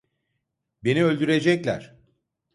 [0.83, 1.97] Beni öldürecekler!